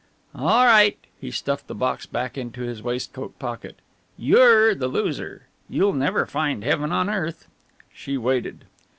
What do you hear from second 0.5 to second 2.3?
right" he stuffed the box